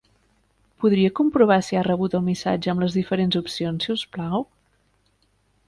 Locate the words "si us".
3.89-4.09